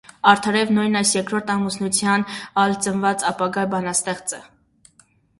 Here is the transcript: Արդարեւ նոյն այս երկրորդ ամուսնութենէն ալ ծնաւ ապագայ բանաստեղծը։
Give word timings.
Արդարեւ 0.29 0.69
նոյն 0.75 0.95
այս 0.99 1.09
երկրորդ 1.15 1.51
ամուսնութենէն 1.55 2.23
ալ 2.61 2.73
ծնաւ 2.85 3.25
ապագայ 3.33 3.67
բանաստեղծը։ 3.75 4.41